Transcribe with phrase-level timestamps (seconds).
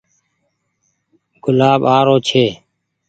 [1.43, 2.45] گلآب آ رو ڇي۔